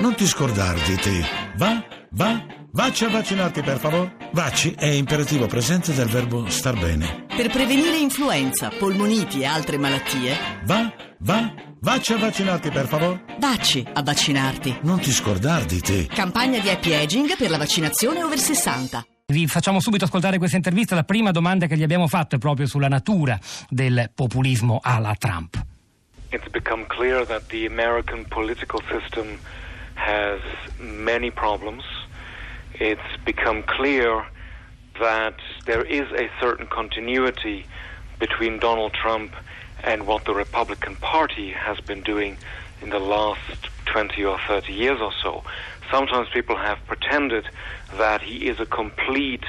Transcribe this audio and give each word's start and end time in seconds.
Non 0.00 0.14
ti 0.14 0.26
scordar 0.26 0.78
di 0.82 0.96
te. 0.96 1.24
Va, 1.56 1.84
va, 2.12 2.46
vacci 2.72 3.04
a 3.04 3.08
vaccinarti 3.10 3.62
per 3.62 3.78
favore. 3.78 4.16
Vacci 4.32 4.74
è 4.78 4.86
imperativo 4.86 5.46
presente 5.46 5.92
del 5.92 6.06
verbo 6.08 6.48
star 6.48 6.78
bene. 6.78 7.26
Per 7.34 7.50
prevenire 7.50 7.98
influenza, 7.98 8.70
polmoniti 8.78 9.40
e 9.40 9.44
altre 9.46 9.76
malattie, 9.78 10.36
Va, 10.64 10.92
va, 11.20 11.52
vacci 11.80 12.12
a 12.12 12.18
vaccinarti 12.18 12.70
per 12.70 12.86
favore. 12.86 13.24
vacci 13.38 13.84
a 13.92 14.02
vaccinarti. 14.02 14.78
Non 14.82 15.00
ti 15.00 15.10
scordar 15.12 15.64
di 15.64 15.80
te. 15.80 16.06
Campagna 16.06 16.58
di 16.60 16.68
happy 16.70 16.94
aging 16.94 17.36
per 17.36 17.50
la 17.50 17.58
vaccinazione 17.58 18.22
over 18.22 18.38
60. 18.38 19.04
Vi 19.26 19.46
facciamo 19.46 19.78
subito 19.80 20.04
ascoltare 20.04 20.38
questa 20.38 20.56
intervista. 20.56 20.94
La 20.94 21.04
prima 21.04 21.32
domanda 21.32 21.66
che 21.66 21.76
gli 21.76 21.82
abbiamo 21.82 22.08
fatto 22.08 22.36
è 22.36 22.38
proprio 22.38 22.66
sulla 22.66 22.88
natura 22.88 23.38
del 23.68 24.10
populismo 24.14 24.78
alla 24.82 25.14
Trump. 25.18 25.62
It's 26.30 26.48
become 26.48 26.84
clear 26.84 27.24
that 27.24 27.48
the 27.48 27.64
American 27.64 28.26
political 28.26 28.82
system 28.82 29.38
has 29.94 30.40
many 30.78 31.30
problems. 31.30 31.84
It's 32.74 33.16
become 33.24 33.62
clear 33.62 34.26
that 35.00 35.36
there 35.64 35.82
is 35.82 36.10
a 36.12 36.28
certain 36.38 36.66
continuity 36.66 37.64
between 38.18 38.58
Donald 38.58 38.92
Trump 38.92 39.32
and 39.82 40.06
what 40.06 40.26
the 40.26 40.34
Republican 40.34 40.96
Party 40.96 41.50
has 41.50 41.80
been 41.80 42.02
doing 42.02 42.36
in 42.82 42.90
the 42.90 42.98
last 42.98 43.70
20 43.86 44.22
or 44.24 44.38
30 44.46 44.70
years 44.70 45.00
or 45.00 45.12
so. 45.22 45.42
Sometimes 45.90 46.28
people 46.28 46.56
have 46.56 46.78
pretended 46.86 47.46
that 47.96 48.20
he 48.20 48.48
is 48.48 48.60
a 48.60 48.66
complete 48.66 49.44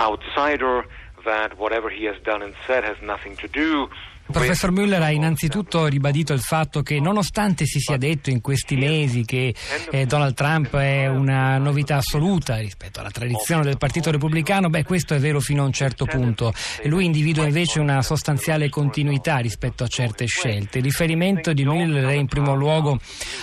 outsider, 0.00 0.86
that 1.26 1.58
whatever 1.58 1.90
he 1.90 2.04
has 2.04 2.16
done 2.24 2.40
and 2.40 2.54
said 2.66 2.84
has 2.84 2.96
nothing 3.02 3.36
to 3.36 3.48
do 3.48 3.90
professor 4.30 4.72
Müller 4.72 5.02
ha 5.02 5.10
innanzitutto 5.10 5.86
ribadito 5.86 6.32
il 6.32 6.40
fatto 6.40 6.82
che 6.82 7.00
nonostante 7.00 7.64
si 7.64 7.78
sia 7.78 7.96
detto 7.96 8.30
in 8.30 8.40
questi 8.40 8.76
mesi 8.76 9.24
che 9.24 9.54
eh, 9.90 10.06
Donald 10.06 10.34
Trump 10.34 10.76
è 10.76 11.06
una 11.06 11.58
novità 11.58 11.96
assoluta 11.96 12.56
rispetto 12.56 13.00
alla 13.00 13.10
tradizione 13.10 13.62
del 13.62 13.78
Partito 13.78 14.10
Repubblicano, 14.10 14.68
beh 14.68 14.84
questo 14.84 15.14
è 15.14 15.18
vero 15.18 15.40
fino 15.40 15.62
a 15.62 15.66
un 15.66 15.72
certo 15.72 16.04
punto. 16.04 16.52
Lui 16.84 17.04
individua 17.04 17.44
invece 17.44 17.80
una 17.80 18.02
sostanziale 18.02 18.68
continuità 18.68 19.38
rispetto 19.38 19.84
a 19.84 19.88
certe 19.88 20.26
scelte. 20.26 20.78
Il 20.78 20.84
riferimento 20.84 21.52
di 21.52 21.64
Müller 21.64 22.08
è 22.08 22.14
in 22.14 22.26
primo 22.26 22.54
luogo 22.54 22.98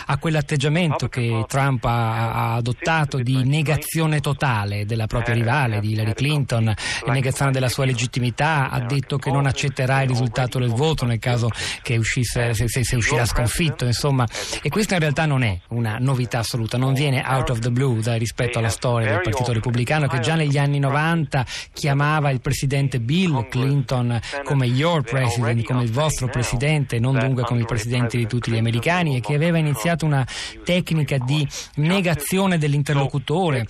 a 0.08 0.18
quell'atteggiamento 0.18 1.08
che 1.08 1.46
Trump 1.48 1.86
ha, 1.86 2.32
ha 2.32 2.54
adottato 2.56 3.18
di 3.20 3.44
negazione 3.44 4.20
totale 4.20 4.86
della 4.86 5.08
propria 5.08 5.34
rivale, 5.34 5.80
di 5.80 5.92
Hillary 5.92 6.14
Clinton, 6.14 6.68
e 6.68 7.12
negazione 7.12 7.52
della 7.52 7.70
sua 7.70 7.86
legittimità, 7.86 8.70
ha 8.70 8.80
detto 8.82 9.18
che 9.18 9.32
non 9.32 9.46
accetterà 9.46 10.02
il 10.02 10.10
risultato 10.10 10.60
del 10.60 10.73
voto 10.74 11.06
nel 11.06 11.20
caso 11.20 11.50
che 11.82 11.98
uscisse, 11.98 12.54
se, 12.54 12.68
se, 12.68 12.84
se 12.84 12.96
uscirà 12.96 13.26
sconfitto, 13.26 13.86
insomma. 13.86 14.28
E 14.62 14.70
questa 14.70 14.96
in 14.96 15.02
realtà 15.02 15.26
non 15.26 15.44
è 15.44 15.60
una 15.70 15.98
novità 16.00 16.40
assoluta, 16.40 16.78
non 16.78 16.94
viene 16.94 17.24
out 17.26 17.50
of 17.50 17.60
the 17.60 17.72
blue 17.72 18.02
da, 18.02 18.16
rispetto 18.16 18.60
alla 18.60 18.70
storia 18.70 19.10
del 19.10 19.22
Partito 19.22 19.52
Repubblicano 19.54 20.08
che 20.08 20.20
già 20.20 20.36
negli 20.36 20.58
anni 20.58 20.80
90 20.80 21.46
chiamava 21.74 22.30
il 22.30 22.42
presidente 22.42 23.00
Bill 23.00 23.48
Clinton 23.50 24.20
come 24.44 24.66
your 24.66 25.02
president, 25.02 25.64
come 25.64 25.84
il 25.84 25.92
vostro 25.92 26.28
presidente, 26.28 27.00
non 27.00 27.18
dunque 27.18 27.44
come 27.44 27.62
il 27.62 27.66
presidente 27.66 28.18
di 28.18 28.28
tutti 28.28 28.52
gli 28.52 28.58
americani 28.58 29.18
e 29.18 29.20
che 29.20 29.36
aveva 29.36 29.58
iniziato 29.58 30.06
una 30.06 30.26
tecnica 30.64 31.18
di 31.18 31.48
negazione 31.76 32.58
dell'interlocutore 32.58 33.68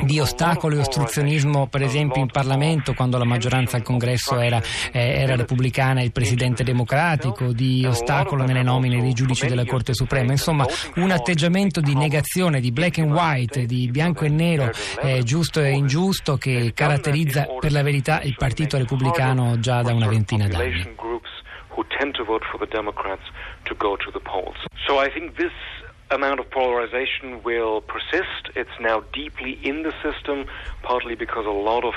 di 0.00 0.18
ostacolo 0.20 0.76
e 0.76 0.78
ostruzionismo, 0.80 1.66
per 1.66 1.82
esempio 1.82 2.22
in 2.22 2.30
Parlamento, 2.30 2.94
quando 2.94 3.18
la 3.18 3.24
maggioranza 3.24 3.76
al 3.76 3.82
congresso 3.82 4.38
era, 4.38 4.60
eh, 4.90 5.20
era 5.20 5.36
repubblicana 5.36 6.00
e 6.00 6.04
il 6.04 6.12
presidente 6.22 6.62
democratico, 6.62 7.52
di 7.52 7.84
ostacolo 7.84 8.44
nelle 8.44 8.62
nomine 8.62 9.00
dei 9.00 9.12
giudici 9.12 9.48
della 9.48 9.64
Corte 9.64 9.92
Suprema. 9.92 10.30
Insomma, 10.30 10.64
un 10.96 11.10
atteggiamento 11.10 11.80
di 11.80 11.96
negazione, 11.96 12.60
di 12.60 12.70
black 12.70 12.98
and 12.98 13.10
white, 13.10 13.66
di 13.66 13.88
bianco 13.90 14.24
e 14.24 14.28
nero, 14.28 14.70
eh, 15.02 15.24
giusto 15.24 15.60
e 15.60 15.70
ingiusto, 15.70 16.36
che 16.36 16.70
caratterizza 16.74 17.48
per 17.58 17.72
la 17.72 17.82
verità 17.82 18.20
il 18.22 18.36
Partito 18.38 18.78
Repubblicano 18.78 19.58
già 19.58 19.82
da 19.82 19.92
una 19.92 20.06
ventina 20.06 20.46
d'anni. 20.46 20.94
So 24.86 25.00
I 25.00 25.10
think 25.10 25.34
this 25.36 25.52
amount 26.10 26.38
of 26.38 26.48
polarization 26.50 27.40
will 27.42 27.80
persist. 27.80 28.50
It's 28.54 28.78
now 28.78 29.02
deeply 29.12 29.58
in 29.62 29.82
the 29.82 29.92
system, 30.02 30.44
partly 30.82 31.16
because 31.16 31.46
a 31.46 31.52
lot 31.52 31.84
of 31.84 31.94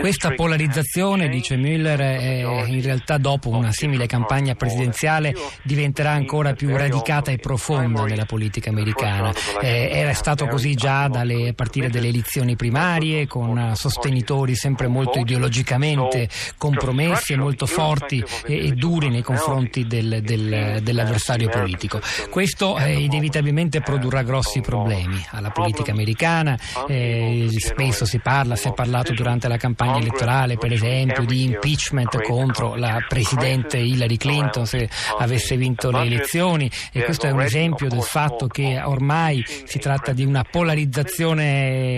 Questa 0.00 0.32
polarizzazione, 0.32 1.28
dice 1.28 1.56
Müller, 1.56 1.98
è 2.00 2.44
in 2.66 2.82
realtà 2.82 3.18
dopo 3.18 3.50
una 3.50 3.70
simile 3.70 4.06
campagna 4.06 4.56
presidenziale 4.56 5.32
diventerà 5.62 6.10
ancora 6.10 6.54
più 6.54 6.76
radicata 6.76 7.30
e 7.30 7.36
profonda 7.36 8.02
nella 8.02 8.24
politica 8.24 8.70
americana. 8.70 9.32
Eh, 9.60 9.90
era 9.92 10.12
stato 10.12 10.48
così 10.48 10.74
già 10.74 11.06
dalle, 11.06 11.50
a 11.50 11.52
partire 11.52 11.88
dalle 11.88 12.08
elezioni 12.08 12.56
primarie, 12.56 13.28
con 13.28 13.74
sostenitori 13.76 14.56
sempre 14.56 14.88
molto 14.88 15.20
ideologicamente 15.20 16.28
compromessi 16.58 17.34
e 17.34 17.36
molto 17.36 17.66
forti 17.66 18.24
e, 18.46 18.66
e 18.66 18.72
duri 18.72 19.08
nei 19.08 19.22
confronti 19.22 19.86
del, 19.86 20.20
del, 20.22 20.80
dell'avversario 20.82 21.48
politico. 21.48 22.00
Questo 22.28 22.76
eh, 22.76 22.94
inevitabilmente 22.94 23.82
produrrà 23.82 24.22
grossi 24.22 24.60
problemi 24.60 25.24
alla 25.30 25.50
politica 25.50 25.92
americana. 25.92 26.58
Eh, 26.88 27.46
spesso 27.50 28.04
si 28.04 28.18
parla, 28.18 28.56
si 28.56 28.66
è 28.66 28.72
parlato 28.72 29.11
durante 29.12 29.48
la 29.48 29.56
campagna 29.56 29.98
elettorale, 29.98 30.56
per 30.56 30.72
esempio, 30.72 31.24
di 31.24 31.44
impeachment 31.44 32.22
contro 32.22 32.74
la 32.74 32.98
Presidente 33.06 33.78
Hillary 33.78 34.16
Clinton 34.16 34.66
se 34.66 34.88
avesse 35.18 35.56
vinto 35.56 35.90
le 35.90 36.02
elezioni. 36.02 36.70
e 36.92 37.04
questo 37.04 37.26
è 37.26 37.30
un 37.30 37.40
esempio 37.40 37.88
del 37.88 38.02
fatto 38.02 38.46
che 38.46 38.80
ormai 38.82 39.44
si 39.64 39.78
tratta 39.78 40.12
di 40.12 40.24
una 40.24 40.44
polarizzazione 40.44 41.94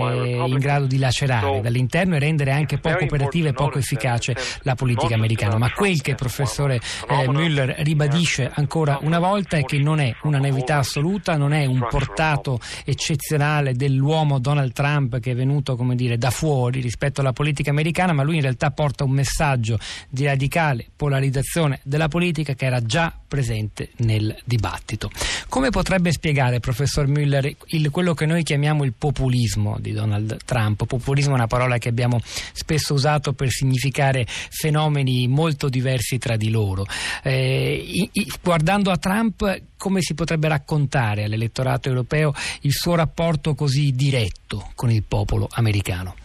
in 0.47 0.57
grado 0.57 0.85
di 0.85 0.97
lacerare 0.97 1.61
dall'interno 1.61 2.15
e 2.15 2.19
rendere 2.19 2.51
anche 2.51 2.77
poco 2.77 3.03
operativa 3.03 3.49
e 3.49 3.53
poco 3.53 3.77
efficace 3.77 4.35
la 4.61 4.75
politica 4.75 5.15
americana. 5.15 5.57
Ma 5.57 5.71
quel 5.71 6.01
che 6.01 6.11
il 6.11 6.15
professore 6.15 6.75
eh, 6.75 7.27
Müller 7.27 7.75
ribadisce 7.79 8.51
ancora 8.53 8.99
una 9.01 9.19
volta 9.19 9.57
è 9.57 9.63
che 9.63 9.77
non 9.77 9.99
è 9.99 10.13
una 10.23 10.39
novità 10.39 10.77
assoluta, 10.77 11.37
non 11.37 11.53
è 11.53 11.65
un 11.65 11.85
portato 11.89 12.59
eccezionale 12.83 13.73
dell'uomo 13.73 14.39
Donald 14.39 14.73
Trump 14.73 15.19
che 15.19 15.31
è 15.31 15.35
venuto 15.35 15.75
come 15.75 15.95
dire 15.95 16.17
da 16.17 16.29
fuori 16.29 16.81
rispetto 16.81 17.04
rispetto 17.05 17.21
alla 17.21 17.33
politica 17.33 17.69
americana, 17.69 18.13
ma 18.13 18.23
lui 18.23 18.35
in 18.35 18.41
realtà 18.41 18.71
porta 18.71 19.03
un 19.03 19.11
messaggio 19.11 19.77
di 20.09 20.25
radicale 20.25 20.87
polarizzazione 20.95 21.79
della 21.83 22.07
politica 22.07 22.53
che 22.53 22.65
era 22.65 22.81
già 22.81 23.13
presente 23.27 23.91
nel 23.97 24.35
dibattito. 24.43 25.11
Come 25.49 25.69
potrebbe 25.69 26.11
spiegare, 26.11 26.59
professor 26.59 27.07
Müller, 27.07 27.53
il, 27.67 27.89
quello 27.91 28.13
che 28.13 28.25
noi 28.25 28.43
chiamiamo 28.43 28.83
il 28.83 28.93
populismo 28.97 29.77
di 29.79 29.91
Donald 29.91 30.37
Trump? 30.45 30.85
Populismo 30.85 31.33
è 31.33 31.35
una 31.35 31.47
parola 31.47 31.77
che 31.77 31.89
abbiamo 31.89 32.19
spesso 32.23 32.93
usato 32.93 33.33
per 33.33 33.49
significare 33.49 34.25
fenomeni 34.25 35.27
molto 35.27 35.69
diversi 35.69 36.17
tra 36.17 36.35
di 36.35 36.49
loro. 36.49 36.85
Eh, 37.21 38.09
i, 38.11 38.31
guardando 38.41 38.89
a 38.89 38.97
Trump, 38.97 39.61
come 39.77 40.01
si 40.01 40.13
potrebbe 40.13 40.47
raccontare 40.47 41.25
all'elettorato 41.25 41.89
europeo 41.89 42.33
il 42.61 42.71
suo 42.71 42.95
rapporto 42.95 43.53
così 43.53 43.91
diretto 43.91 44.71
con 44.75 44.89
il 44.89 45.03
popolo 45.03 45.47
americano? 45.51 46.15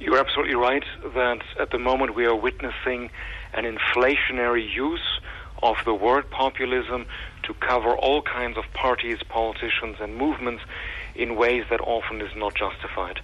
You're 0.00 0.16
absolutely 0.16 0.54
right 0.54 0.84
that 1.14 1.42
at 1.60 1.72
the 1.72 1.78
moment 1.78 2.14
we 2.14 2.24
are 2.24 2.34
witnessing 2.34 3.10
an 3.52 3.64
inflationary 3.64 4.66
use 4.66 5.20
of 5.62 5.76
the 5.84 5.92
word 5.92 6.30
populism 6.30 7.04
to 7.42 7.52
cover 7.52 7.94
all 7.94 8.22
kinds 8.22 8.56
of 8.56 8.64
parties, 8.72 9.18
politicians, 9.28 9.96
and 10.00 10.16
movements 10.16 10.62
in 11.14 11.36
ways 11.36 11.64
that 11.68 11.82
often 11.82 12.22
is 12.22 12.30
not 12.34 12.54
justified. 12.54 13.20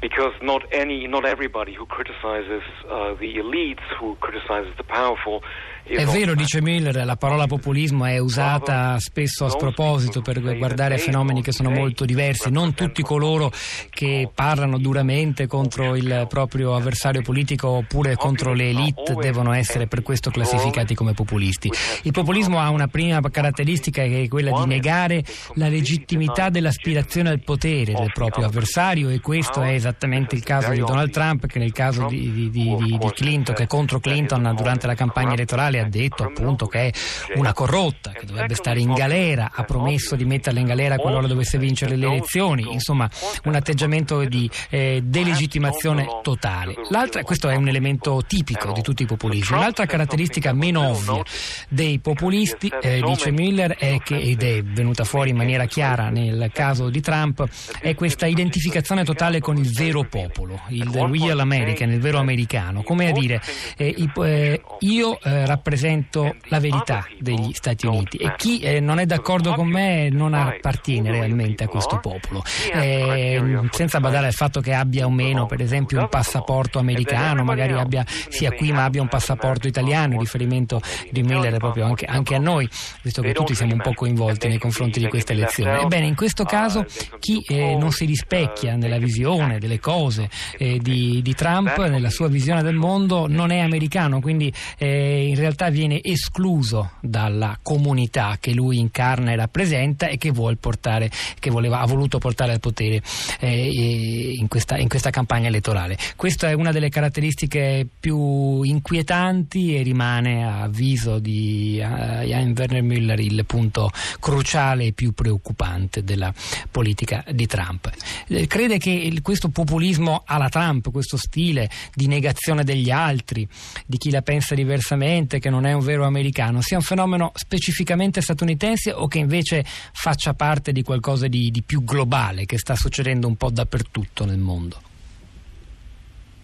Because 0.00 0.32
not 0.40 0.62
any, 0.70 1.08
not 1.08 1.24
everybody 1.24 1.74
who 1.74 1.86
criticizes 1.86 2.62
uh, 2.88 3.14
the 3.14 3.38
elites, 3.38 3.82
who 3.98 4.14
criticizes 4.20 4.74
the 4.76 4.84
powerful, 4.84 5.42
È 5.84 6.04
vero, 6.04 6.34
dice 6.34 6.60
Miller, 6.62 7.04
la 7.04 7.16
parola 7.16 7.46
populismo 7.46 8.04
è 8.04 8.18
usata 8.18 8.98
spesso 8.98 9.44
a 9.44 9.50
sproposito 9.50 10.20
per 10.22 10.40
guardare 10.40 10.98
fenomeni 10.98 11.42
che 11.42 11.52
sono 11.52 11.70
molto 11.70 12.04
diversi. 12.04 12.50
Non 12.50 12.74
tutti 12.74 13.02
coloro 13.02 13.50
che 13.90 14.28
parlano 14.32 14.78
duramente 14.78 15.46
contro 15.46 15.94
il 15.96 16.26
proprio 16.28 16.74
avversario 16.74 17.22
politico 17.22 17.68
oppure 17.68 18.16
contro 18.16 18.52
le 18.52 18.70
elite 18.70 19.14
devono 19.14 19.52
essere 19.52 19.86
per 19.86 20.02
questo 20.02 20.30
classificati 20.30 20.94
come 20.94 21.12
populisti. 21.14 21.70
Il 22.02 22.12
populismo 22.12 22.58
ha 22.60 22.70
una 22.70 22.88
prima 22.88 23.20
caratteristica 23.20 24.02
che 24.02 24.22
è 24.22 24.28
quella 24.28 24.50
di 24.60 24.66
negare 24.66 25.24
la 25.54 25.68
legittimità 25.68 26.48
dell'aspirazione 26.48 27.30
al 27.30 27.40
potere 27.40 27.92
del 27.92 28.12
proprio 28.12 28.46
avversario 28.46 29.08
e 29.08 29.20
questo 29.20 29.62
è 29.62 29.72
esattamente 29.72 30.00
esattamente 30.02 30.34
il 30.34 30.42
caso 30.42 30.70
di 30.70 30.80
Donald 30.80 31.10
Trump 31.10 31.46
che 31.46 31.58
nel 31.58 31.72
caso 31.72 32.06
di, 32.06 32.32
di, 32.32 32.50
di, 32.50 32.76
di 32.76 33.10
Clinton, 33.12 33.54
che 33.54 33.66
contro 33.66 34.00
Clinton 34.00 34.52
durante 34.56 34.86
la 34.86 34.94
campagna 34.94 35.34
elettorale 35.34 35.71
ha 35.78 35.88
detto 35.88 36.24
appunto 36.24 36.66
che 36.66 36.88
è 36.88 36.92
una 37.36 37.52
corrotta, 37.52 38.10
che 38.10 38.26
dovrebbe 38.26 38.54
stare 38.54 38.80
in 38.80 38.92
galera, 38.92 39.50
ha 39.52 39.64
promesso 39.64 40.16
di 40.16 40.24
metterla 40.24 40.60
in 40.60 40.66
galera 40.66 40.96
qualora 40.96 41.26
dovesse 41.26 41.58
vincere 41.58 41.96
le 41.96 42.06
elezioni, 42.06 42.72
insomma 42.72 43.08
un 43.44 43.54
atteggiamento 43.54 44.24
di 44.24 44.50
eh, 44.70 45.00
delegittimazione 45.04 46.06
totale. 46.22 46.74
L'altra, 46.90 47.22
questo 47.22 47.48
è 47.48 47.56
un 47.56 47.68
elemento 47.68 48.22
tipico 48.26 48.72
di 48.72 48.82
tutti 48.82 49.02
i 49.02 49.06
populismi. 49.06 49.58
L'altra 49.58 49.86
caratteristica 49.86 50.52
meno 50.52 50.88
ovvia 50.88 51.22
dei 51.68 51.98
populisti, 51.98 52.72
eh, 52.80 53.02
dice 53.04 53.30
Miller, 53.30 53.76
è 53.76 53.98
che, 54.02 54.18
ed 54.18 54.42
è 54.42 54.62
venuta 54.62 55.04
fuori 55.04 55.30
in 55.30 55.36
maniera 55.36 55.66
chiara 55.66 56.08
nel 56.10 56.50
caso 56.52 56.88
di 56.88 57.00
Trump, 57.00 57.46
è 57.80 57.94
questa 57.94 58.26
identificazione 58.26 59.04
totale 59.04 59.40
con 59.40 59.56
il 59.56 59.72
vero 59.72 60.04
popolo, 60.04 60.60
il 60.68 60.84
real 60.84 61.40
American, 61.40 61.90
il 61.90 62.00
vero 62.00 62.18
americano. 62.18 62.82
Come 62.82 63.08
a 63.08 63.12
dire, 63.12 63.40
eh, 63.76 63.94
eh, 63.96 64.62
io 64.80 65.20
eh, 65.20 65.46
rappresento 65.62 66.34
la 66.48 66.58
verità 66.58 67.06
degli 67.20 67.52
Stati 67.52 67.86
Uniti 67.86 68.16
e 68.16 68.34
chi 68.36 68.58
eh, 68.58 68.80
non 68.80 68.98
è 68.98 69.06
d'accordo 69.06 69.54
con 69.54 69.68
me 69.68 70.08
non 70.10 70.34
appartiene 70.34 71.12
realmente 71.12 71.64
a 71.64 71.68
questo 71.68 72.00
popolo. 72.00 72.42
Eh, 72.72 73.40
senza 73.70 74.00
badare 74.00 74.26
al 74.26 74.32
fatto 74.32 74.60
che 74.60 74.74
abbia 74.74 75.06
o 75.06 75.10
meno, 75.10 75.46
per 75.46 75.60
esempio, 75.60 76.00
un 76.00 76.08
passaporto 76.08 76.80
americano, 76.80 77.44
magari 77.44 77.72
abbia 77.74 78.04
sia 78.06 78.50
qui 78.50 78.72
ma 78.72 78.84
abbia 78.84 79.00
un 79.00 79.08
passaporto 79.08 79.68
italiano, 79.68 80.14
il 80.14 80.20
riferimento 80.20 80.80
di 81.10 81.22
Miller 81.22 81.54
è 81.54 81.58
proprio 81.58 81.84
anche, 81.84 82.06
anche 82.06 82.34
a 82.34 82.38
noi, 82.38 82.68
visto 83.02 83.22
che 83.22 83.32
tutti 83.32 83.54
siamo 83.54 83.74
un 83.74 83.80
po' 83.80 83.94
coinvolti 83.94 84.48
nei 84.48 84.58
confronti 84.58 84.98
di 84.98 85.08
questa 85.08 85.32
elezione. 85.32 85.80
Ebbene, 85.80 86.06
in 86.06 86.16
questo 86.16 86.44
caso 86.44 86.84
chi 87.20 87.40
eh, 87.46 87.76
non 87.76 87.92
si 87.92 88.04
rispecchia 88.04 88.74
nella 88.74 88.98
visione 88.98 89.60
delle 89.60 89.78
cose 89.78 90.28
eh, 90.58 90.78
di, 90.78 91.20
di, 91.22 91.34
Trump, 91.34 91.78
nella 91.86 92.10
sua 92.10 92.26
visione 92.26 92.62
del 92.62 92.74
mondo, 92.74 93.26
non 93.28 93.50
è 93.52 93.60
americano, 93.60 94.20
quindi 94.20 94.52
eh, 94.78 95.28
in 95.28 95.36
realtà 95.36 95.50
viene 95.70 96.02
escluso 96.02 96.92
dalla 97.00 97.58
comunità 97.62 98.36
che 98.40 98.52
lui 98.52 98.78
incarna 98.78 99.32
e 99.32 99.36
rappresenta 99.36 100.08
e 100.08 100.18
che, 100.18 100.30
vuol 100.30 100.58
portare, 100.58 101.10
che 101.38 101.50
voleva, 101.50 101.80
ha 101.80 101.86
voluto 101.86 102.18
portare 102.18 102.52
al 102.52 102.60
potere 102.60 103.02
eh, 103.40 104.34
in 104.36 104.48
questa, 104.48 104.78
in, 104.78 104.88
questa, 104.88 105.10
campagna 105.10 105.48
elettorale. 105.48 105.96
Questa 106.16 106.48
è 106.48 106.52
una 106.52 106.72
delle 106.72 106.88
caratteristiche 106.88 107.86
più 108.00 108.62
inquietanti 108.62 109.76
e 109.76 109.82
rimane 109.82 110.44
a 110.44 110.62
avviso 110.62 111.18
di 111.18 111.80
uh, 111.82 112.24
Jan 112.24 112.54
Werner 112.56 112.82
Müller 112.82 113.20
il 113.20 113.44
punto 113.46 113.90
cruciale 114.20 114.86
e 114.86 114.92
più 114.92 115.12
preoccupante 115.12 116.02
della 116.02 116.32
politica 116.70 117.24
di 117.30 117.46
Trump. 117.46 117.90
Eh, 118.28 118.46
crede 118.46 118.78
che 118.78 118.90
il, 118.90 119.22
questo 119.22 119.48
populismo 119.48 120.22
alla 120.24 120.48
Trump, 120.48 120.90
questo 120.90 121.16
stile 121.16 121.70
di 121.94 122.06
negazione 122.06 122.64
degli 122.64 122.90
altri, 122.90 123.46
di 123.86 123.98
chi 123.98 124.10
la 124.10 124.22
pensa 124.22 124.54
diversamente, 124.54 125.38
che 125.42 125.50
non 125.50 125.66
è 125.66 125.72
un 125.72 125.84
vero 125.84 126.06
americano, 126.06 126.62
sia 126.62 126.76
un 126.76 126.84
fenomeno 126.84 127.32
specificamente 127.34 128.20
statunitense 128.20 128.92
o 128.92 129.08
che 129.08 129.18
invece 129.18 129.64
faccia 129.64 130.34
parte 130.34 130.70
di 130.70 130.84
qualcosa 130.84 131.26
di, 131.26 131.50
di 131.50 131.62
più 131.62 131.82
globale 131.82 132.46
che 132.46 132.58
sta 132.58 132.76
succedendo 132.76 133.26
un 133.26 133.36
po' 133.36 133.50
dappertutto 133.50 134.24
nel 134.24 134.38
mondo? 134.38 134.80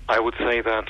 I 0.08 0.18
would 0.18 0.34
say 0.38 0.60
that 0.62 0.88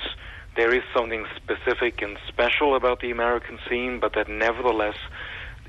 there 0.54 0.74
is 0.74 0.82
something 0.94 1.26
specific 1.36 2.00
and 2.00 2.16
special 2.26 2.74
about 2.74 3.00
the 3.00 3.10
American 3.10 3.58
scene, 3.68 3.98
but 3.98 4.12
that 4.14 4.28
nevertheless 4.28 4.96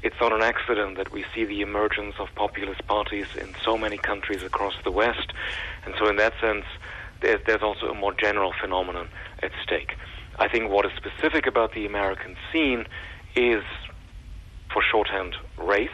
it's 0.02 0.16
not 0.22 0.32
an 0.32 0.42
accident 0.42 0.96
that 0.96 1.12
we 1.12 1.26
see 1.34 1.44
the 1.44 1.62
emergence 1.62 2.16
of 2.20 2.30
populist 2.36 2.86
parties 2.88 3.28
in 3.36 3.54
so 3.64 3.78
many 3.78 3.98
countries 3.98 4.44
across 4.44 4.76
the 4.84 4.92
West. 4.92 5.34
And 5.86 5.94
so, 6.00 6.08
in 6.08 6.16
that 6.16 6.34
sense, 6.40 6.64
there's, 7.22 7.62
also 7.62 7.88
a 7.90 7.94
more 7.94 8.14
general 8.14 8.54
phenomenon 8.62 9.10
at 9.44 9.52
stake. 9.62 9.96
I 10.40 10.48
think 10.48 10.72
what 10.72 10.86
is 10.86 10.94
specific 10.96 11.48
about 11.48 11.74
the 11.74 11.86
American 11.86 12.38
scene 12.52 12.86
is, 13.36 13.64
for 14.72 14.82
shorthand, 14.82 15.36
race. 15.58 15.90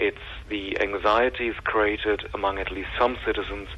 It's 0.00 0.18
the 0.48 0.80
anxieties 0.80 1.54
created 1.62 2.24
among 2.34 2.58
at 2.58 2.72
least 2.72 2.88
some 2.98 3.16
citizens 3.24 3.68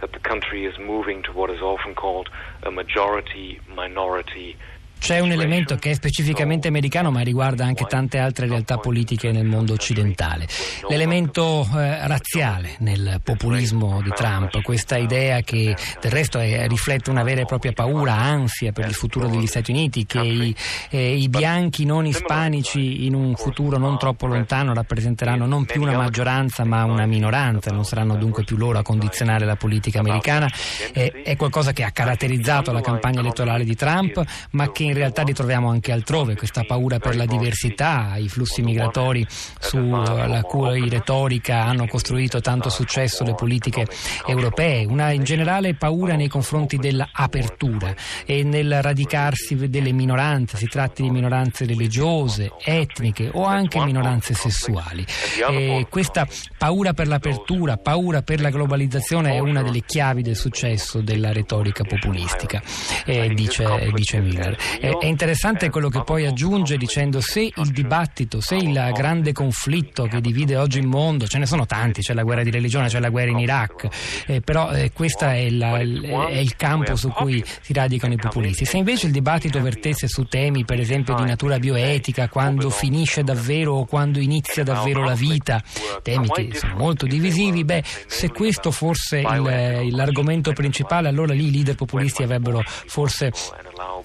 that 0.00 0.12
the 0.12 0.18
country 0.18 0.64
is 0.64 0.78
moving 0.78 1.22
to 1.24 1.32
what 1.32 1.50
is 1.50 1.60
often 1.60 1.94
called 1.94 2.30
a 2.62 2.70
majority 2.70 3.60
minority 3.68 4.56
C'è 5.04 5.18
un 5.18 5.32
elemento 5.32 5.76
che 5.76 5.90
è 5.90 5.92
specificamente 5.92 6.68
americano 6.68 7.10
ma 7.10 7.20
riguarda 7.20 7.66
anche 7.66 7.84
tante 7.84 8.16
altre 8.16 8.46
realtà 8.46 8.78
politiche 8.78 9.32
nel 9.32 9.44
mondo 9.44 9.74
occidentale. 9.74 10.46
L'elemento 10.88 11.68
eh, 11.76 12.06
razziale 12.06 12.76
nel 12.78 13.20
populismo 13.22 14.00
di 14.00 14.08
Trump, 14.14 14.62
questa 14.62 14.96
idea 14.96 15.42
che 15.42 15.76
del 16.00 16.10
resto 16.10 16.38
è, 16.38 16.66
riflette 16.68 17.10
una 17.10 17.22
vera 17.22 17.42
e 17.42 17.44
propria 17.44 17.72
paura, 17.72 18.14
ansia 18.14 18.72
per 18.72 18.86
il 18.86 18.94
futuro 18.94 19.28
degli 19.28 19.46
Stati 19.46 19.72
Uniti, 19.72 20.06
che 20.06 20.20
i, 20.20 20.56
eh, 20.88 21.14
i 21.18 21.28
bianchi 21.28 21.84
non 21.84 22.06
ispanici 22.06 23.04
in 23.04 23.14
un 23.14 23.36
futuro 23.36 23.76
non 23.76 23.98
troppo 23.98 24.26
lontano 24.26 24.72
rappresenteranno 24.72 25.44
non 25.44 25.66
più 25.66 25.82
una 25.82 25.98
maggioranza 25.98 26.64
ma 26.64 26.84
una 26.84 27.04
minoranza, 27.04 27.70
non 27.70 27.84
saranno 27.84 28.16
dunque 28.16 28.44
più 28.44 28.56
loro 28.56 28.78
a 28.78 28.82
condizionare 28.82 29.44
la 29.44 29.56
politica 29.56 29.98
americana. 29.98 30.50
Eh, 30.94 31.20
è 31.24 31.36
qualcosa 31.36 31.74
che 31.74 31.84
ha 31.84 31.90
caratterizzato 31.90 32.72
la 32.72 32.80
campagna 32.80 33.20
elettorale 33.20 33.64
di 33.64 33.76
Trump 33.76 34.24
ma 34.52 34.72
che 34.72 34.84
in 34.84 34.92
in 34.94 35.00
realtà 35.00 35.22
ritroviamo 35.22 35.68
anche 35.68 35.90
altrove, 35.90 36.36
questa 36.36 36.62
paura 36.62 37.00
per 37.00 37.16
la 37.16 37.26
diversità, 37.26 38.14
i 38.16 38.28
flussi 38.28 38.62
migratori 38.62 39.26
sulla 39.58 40.42
cui 40.42 40.88
retorica 40.88 41.64
hanno 41.64 41.86
costruito 41.88 42.40
tanto 42.40 42.68
successo 42.68 43.24
le 43.24 43.34
politiche 43.34 43.86
europee, 44.26 44.84
una 44.84 45.10
in 45.10 45.24
generale 45.24 45.74
paura 45.74 46.14
nei 46.14 46.28
confronti 46.28 46.76
dell'apertura 46.76 47.92
e 48.24 48.44
nel 48.44 48.82
radicarsi 48.82 49.68
delle 49.68 49.92
minoranze, 49.92 50.56
si 50.56 50.66
tratti 50.66 51.02
di 51.02 51.10
minoranze 51.10 51.66
religiose, 51.66 52.52
etniche 52.62 53.30
o 53.32 53.44
anche 53.44 53.82
minoranze 53.84 54.34
sessuali. 54.34 55.04
E 55.50 55.86
questa 55.90 56.26
paura 56.56 56.92
per 56.92 57.08
l'apertura, 57.08 57.76
paura 57.78 58.22
per 58.22 58.40
la 58.40 58.50
globalizzazione 58.50 59.34
è 59.34 59.40
una 59.40 59.62
delle 59.62 59.82
chiavi 59.84 60.22
del 60.22 60.36
successo 60.36 61.00
della 61.00 61.32
retorica 61.32 61.82
populistica, 61.82 62.62
eh, 63.04 63.34
dice, 63.34 63.90
dice 63.92 64.20
Miller. 64.20 64.56
È, 64.78 64.98
è 64.98 65.06
interessante 65.06 65.70
quello 65.70 65.88
che 65.88 66.02
poi 66.02 66.26
aggiunge 66.26 66.76
dicendo 66.76 67.20
se 67.20 67.50
il 67.54 67.70
dibattito, 67.70 68.40
se 68.40 68.56
il 68.56 68.90
grande 68.94 69.32
conflitto 69.32 70.04
che 70.04 70.20
divide 70.20 70.56
oggi 70.56 70.78
il 70.78 70.86
mondo, 70.86 71.26
ce 71.26 71.38
ne 71.38 71.46
sono 71.46 71.66
tanti, 71.66 72.00
c'è 72.00 72.14
la 72.14 72.22
guerra 72.22 72.42
di 72.42 72.50
religione, 72.50 72.88
c'è 72.88 73.00
la 73.00 73.10
guerra 73.10 73.30
in 73.30 73.38
Iraq, 73.38 73.88
eh, 74.26 74.40
però 74.40 74.70
eh, 74.70 74.92
questo 74.92 75.24
è, 75.24 75.46
è, 75.46 76.38
il 76.38 76.56
campo 76.56 76.96
su 76.96 77.08
cui 77.10 77.42
si 77.60 77.72
radicano 77.72 78.12
i 78.12 78.16
populisti. 78.16 78.64
Se 78.64 78.76
invece 78.76 79.06
il 79.06 79.12
dibattito 79.12 79.60
vertesse 79.60 80.08
su 80.08 80.24
temi 80.24 80.64
per 80.64 80.80
esempio 80.80 81.14
di 81.14 81.24
natura 81.24 81.58
bioetica, 81.58 82.28
quando 82.28 82.70
finisce 82.70 83.22
davvero 83.22 83.74
o 83.74 83.84
quando 83.84 84.18
inizia 84.18 84.62
davvero 84.64 85.04
la 85.04 85.14
vita, 85.14 85.62
temi 86.02 86.28
che 86.28 86.50
sono 86.54 86.74
molto 86.76 87.06
divisivi, 87.06 87.64
beh, 87.64 87.82
se 88.06 88.30
questo 88.30 88.70
fosse 88.70 89.18
il, 89.18 89.94
l'argomento 89.94 90.52
principale, 90.52 91.08
allora 91.08 91.32
lì 91.32 91.46
i 91.46 91.50
leader 91.50 91.74
populisti 91.74 92.22
avrebbero 92.22 92.62
forse 92.64 93.32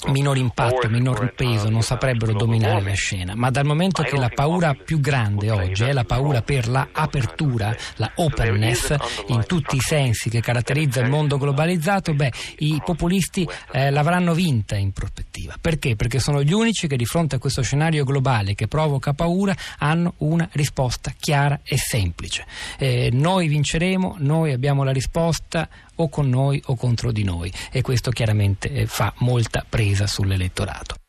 minor 0.07 0.37
impatto, 0.37 0.89
minor 0.89 1.33
peso, 1.35 1.69
non 1.69 1.81
saprebbero 1.81 2.33
dominare 2.33 2.81
la 2.81 2.93
scena, 2.93 3.35
ma 3.35 3.49
dal 3.49 3.65
momento 3.65 4.03
che 4.03 4.17
la 4.17 4.29
paura 4.29 4.73
più 4.73 4.99
grande 4.99 5.51
oggi 5.51 5.83
è 5.83 5.91
la 5.91 6.03
paura 6.03 6.41
per 6.41 6.67
la 6.67 6.89
apertura, 6.91 7.75
la 7.95 8.11
openness 8.15 8.95
in 9.27 9.43
tutti 9.45 9.75
i 9.75 9.79
sensi 9.79 10.29
che 10.29 10.39
caratterizza 10.39 11.01
il 11.01 11.09
mondo 11.09 11.37
globalizzato, 11.37 12.13
beh, 12.13 12.31
i 12.59 12.81
populisti 12.83 13.47
eh, 13.71 13.89
l'avranno 13.91 14.33
vinta 14.33 14.75
in 14.75 14.91
prospettiva. 14.91 15.55
Perché? 15.59 15.95
Perché 15.95 16.19
sono 16.19 16.41
gli 16.43 16.53
unici 16.53 16.87
che 16.87 16.95
di 16.95 17.05
fronte 17.05 17.35
a 17.35 17.39
questo 17.39 17.61
scenario 17.61 18.03
globale 18.03 18.55
che 18.55 18.67
provoca 18.67 19.13
paura 19.13 19.55
hanno 19.79 20.13
una 20.17 20.47
risposta 20.53 21.13
chiara 21.17 21.59
e 21.63 21.77
semplice. 21.77 22.45
Eh, 22.77 23.09
noi 23.11 23.47
vinceremo, 23.47 24.15
noi 24.19 24.53
abbiamo 24.53 24.83
la 24.83 24.91
risposta, 24.91 25.67
o 25.99 26.09
con 26.09 26.29
noi 26.29 26.61
o 26.65 26.75
contro 26.75 27.11
di 27.11 27.23
noi 27.23 27.51
e 27.71 27.81
questo 27.81 28.11
chiaramente 28.11 28.69
eh, 28.71 28.85
fa 28.85 29.13
molta 29.17 29.65
presa 29.67 30.07
sull'elettorato. 30.07 30.99